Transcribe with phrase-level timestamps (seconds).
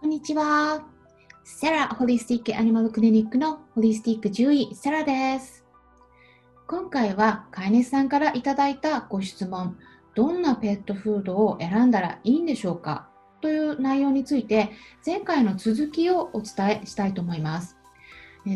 [0.00, 0.82] こんにちは。
[1.44, 5.62] セラホリスティックアニマルクリニックのホリスティック獣医セラです。
[6.66, 9.76] 今回は飼い主さんからいただいたご質問、
[10.14, 13.10] どんなペットフードを選んだらいいんでしょうか？
[13.42, 14.70] という内容について
[15.04, 17.76] 前回の続きをお伝えしたいと思います。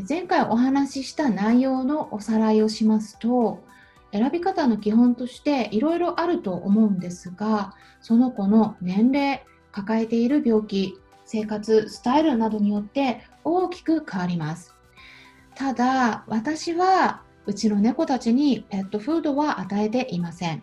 [0.08, 3.62] 前回お話しした内容のおさらいをしますと、
[4.12, 10.94] 選び方の基本としていろいろあると思うんですが、その子の年齢、抱えている病気、
[11.34, 14.72] 生活スタイルなどによって大きく変わります。
[15.56, 20.62] ただ、私はうちの猫たちにペットフードは与えていません。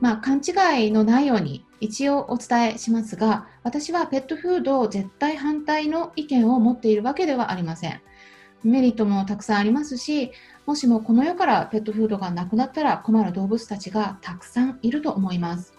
[0.00, 8.00] まあ、勘違いのないように一応お伝えしますが、私はペットフードを絶対反対の意見を持っているわけではありません。
[8.62, 10.32] メリットもたくさんありますし、
[10.64, 15.74] もしもこの世からペットフードがなくなったら困る動物たちがたくさんいると思います。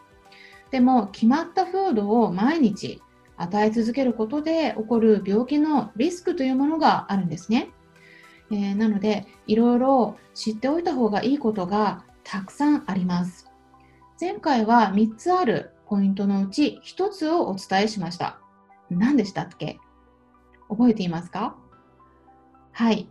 [0.69, 3.01] でも、決まったフードを毎日
[3.37, 7.69] 与え続けることで起こる病気のリスクというものがあるんですね。
[8.51, 13.51] えー、なので、いろいろ知っておいた方がいいことがたくさんあります。
[14.19, 18.39] 前回は3つあるポイントのうち1つをお伝えしました。
[18.89, 19.79] 何でしたっけ？
[20.69, 21.55] 覚えていますか？
[22.71, 23.09] はい。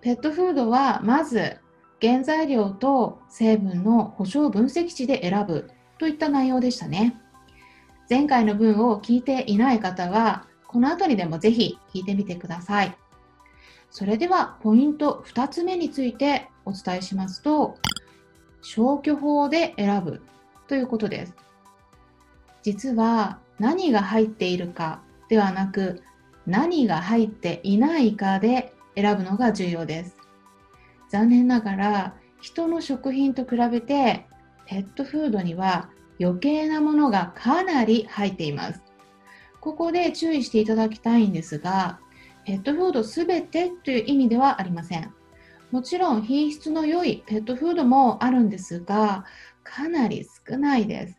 [0.00, 1.58] ペットフードはまず
[2.00, 7.20] 原材料と成分の保証分析値で選ぶといった内容でしたね。
[8.08, 12.96] 前回の文を聞いていない方は、この後にでもぜひ聞いてみてください。
[13.90, 17.78] それでは、ポイント2つ目についてお伝えしますと、
[18.60, 20.22] 消去法で選ぶ
[20.68, 21.34] ということです。
[22.62, 26.02] 実は何が入っているかではなく、
[26.46, 30.16] 何が入っていないかで選ぶのが重要です。
[31.08, 34.26] 残念ながら、人の食品と比べて、
[34.66, 35.88] ペットフードには
[36.20, 38.82] 余計なものがかなり入っています。
[39.60, 42.00] ここで注意していただきたいんですが、
[42.44, 45.12] ペットフードすべてという意味ではありません。
[45.70, 49.24] もちろん品質の良いペットフードもあるんですが、
[49.62, 51.16] かなり少ないです。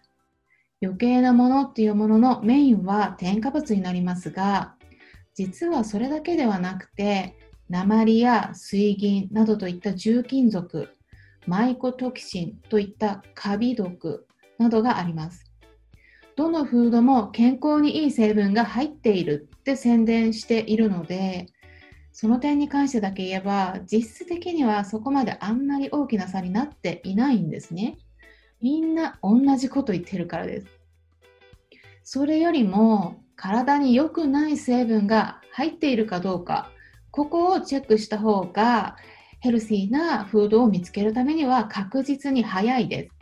[0.82, 4.76] 余計なものっていうもののメインは添加物になりますが、
[5.34, 7.36] 実はそれだけではなくて、
[7.70, 10.90] 鉛や水銀などといった重金属、
[11.48, 14.28] マイコトキシンといったカビ毒、
[14.58, 15.44] などがあります。
[16.36, 21.48] どのフードも健康にいい成分が入っているって宣伝しているので、
[22.12, 27.98] その点に関してだけ言えば、実質的にはそこまであんまり大きな差になっていないんですね。
[28.62, 30.68] みんな同じこと言ってるからです。
[32.04, 36.70] それよりも体に良くない成分が入っているかどうか、
[37.12, 38.98] ここをチェックした方が
[39.40, 43.15] ヘルシーなフードを見つけるためには確実に早いです。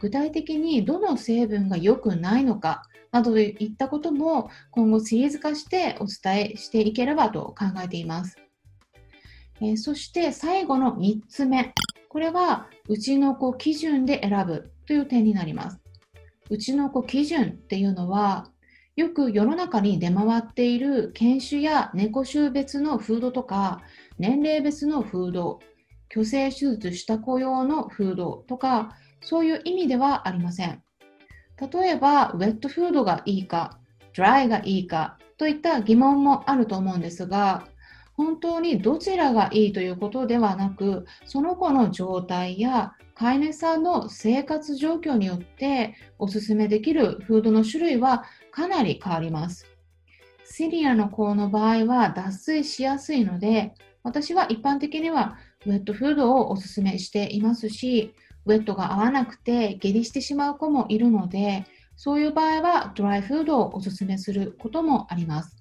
[0.00, 8.36] 具体的にどの成分が良くないのかなどといったことも今後シリーズ化してお伝えしていければと考えています。
[9.60, 11.72] え、そして最後の3つ目。
[12.08, 15.80] これはうちの子基準で選ぶという点になります。
[16.50, 18.50] うちの子基準っていうのは
[18.96, 23.82] よく世の中に出回っている犬種や猫種別のフードとか
[24.18, 25.60] 年齢別のフード、
[26.12, 28.96] 虚勢手術した子用のフードとか
[29.26, 30.82] そういう意味ではありません。
[31.72, 33.80] 例えば、ウェットフードがいいか、
[34.14, 37.66] ドライがいいかといった疑問もあると思うんですが、
[38.14, 49.66] 本当にどちらがいいということではなく、その子の状態や飼い主さんの生活状況によっておすすめできるフードの種類はかなり変わります。
[50.44, 55.36] シリアの子の場合は脱水しやすいので、私は一般的には
[55.66, 58.14] ウェットフードをおすすめしていますし、
[58.46, 65.56] ウェットが合わなくて下痢してしまう子もいるので、そういう場合はドライフードをおすすめすることもあります。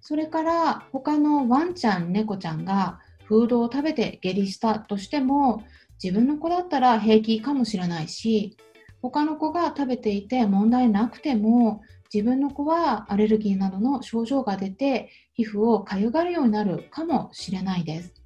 [0.00, 5.64] それから他のワンちゃん、猫ちゃんがフードを食べて下痢したとしても、
[6.02, 8.56] 自分の子だったら平気かもしれないし、
[9.00, 11.80] 他の子が食べていて問題なくても、
[12.12, 18.23] 自分の子はアレルギーなどの症状が出て皮膚をかゆがるようになるかもしれないです。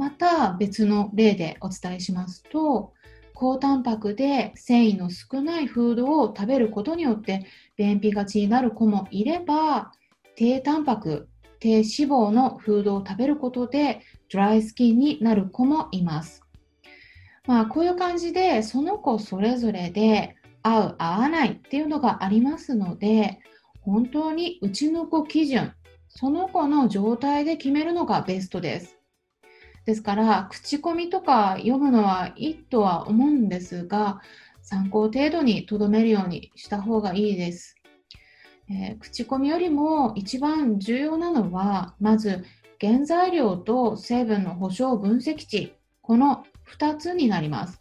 [0.00, 2.94] また別の例でお伝えしますと、
[3.34, 7.44] 高タンパクで繊維の少ないフードを食べることによって
[7.76, 9.92] 便秘がちになる子もいれば、
[10.36, 14.00] 低タンパク、低脂肪のフードを食べることで
[14.32, 16.42] ドライスキンになる子もいます。
[17.46, 23.40] まあ、こういう感じでその子それぞれで合う合わないっていうのがありますので
[23.82, 25.74] 本当にうちの子基準
[26.08, 28.99] その子の状態で決めるのがベストです。
[29.84, 34.20] ですから、口コミとか読むのはいいとは思うんですが、
[34.62, 37.76] 参考程度にとどめるようにした方がいいです。
[38.70, 42.44] えー、口コミよりも一番重要なのは、まず
[42.80, 46.44] 原材料と成分の保証分析値、この
[46.78, 47.80] 2つになります。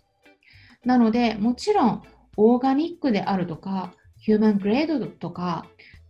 [0.83, 2.03] なので、もちろん
[2.37, 5.67] オーガニックであるとか、ヒューマングレードとか、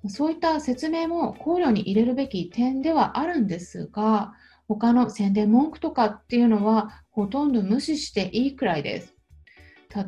[0.08, 4.34] そういった説明も考慮に入れるべき点ではあるんですが、
[4.70, 9.16] 他の宣伝文句とかっていうのはほとんど無視していいくらいです。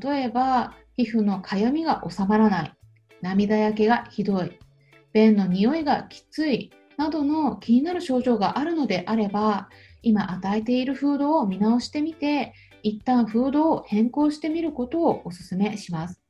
[0.04, 2.74] 例えば、皮膚のかゆみが収まらない、
[3.22, 4.60] 涙焼けがひどい、
[5.14, 9.70] 便の匂いがきついなどの気になる症状があるのであれば、
[10.04, 12.54] 今与えているフードを見直してみて、
[12.84, 16.22] 一旦フードを変更してみることをお勧めします。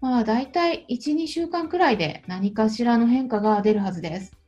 [0.00, 4.43] まあ、大体1、2週間くらいで何かしらの変化が出るはずです。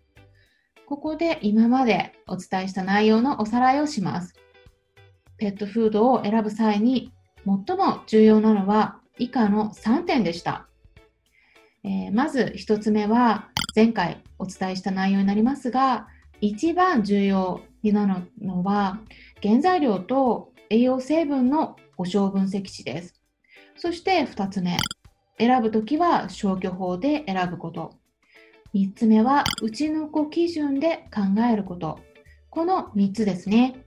[0.87, 4.35] ここで今までお伝えした内容のおさらいをします。
[5.37, 7.13] ペットフードを選ぶ際に
[7.45, 10.69] 最も重要なのは以下の3点でした。
[11.83, 16.09] えー、まず1つ目は前回お伝えした内容になりますが
[16.41, 19.01] 一番重要になるのは
[19.43, 23.15] 原材料と栄養成分の保証分析値です。
[23.77, 24.77] そして2つ目、
[25.39, 27.95] 選ぶときは消去法で選ぶこと。
[28.77, 31.99] 3つ目は、うちの子基準で考えること。
[32.51, 33.87] この3つですね。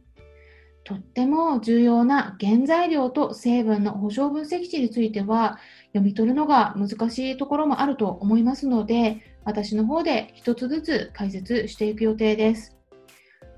[0.83, 5.59] とっても重要な原材料と成分の保証分析値については
[5.89, 12.75] 読み取るのが難しいところもあると思いますので私の方で一つずつ解説していく予定です。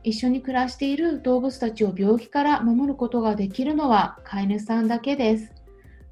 [0.03, 5.53] 一緒に暮らしている動物たちを病気から守ることができるのは飼い主さんだけです。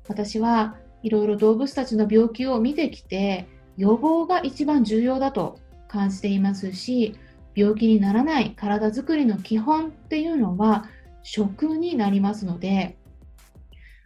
[0.08, 7.16] 私はいろいろ動物たちの病気を見てきて予防が一番重要だと感じていますし
[7.56, 10.90] 病気にならない体づくりの基本っていうのは
[11.24, 12.98] 食になりますので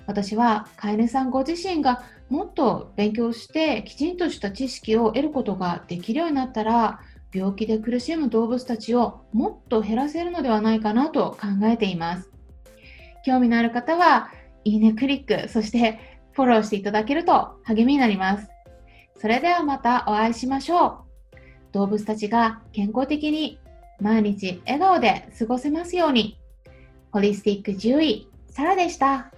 [0.06, 7.02] 私は飼い主さんご自身がもっと勉強してきちんとした知識を得ることができるようになったら
[7.34, 12.30] 病気で苦しむ動物たちをもっと減らせるのではないかなと考えています。
[13.26, 14.30] 興味のある方は、
[14.66, 16.00] いいねクリック、そして
[16.34, 18.53] フォローしていただけると励みになります。
[19.20, 20.98] それではまたお会いしましょう。
[21.72, 23.60] 動物たちが健康的に
[24.00, 26.38] 毎日笑顔で過ごせますように。
[27.12, 29.32] ホリスティック獣医、サラでした。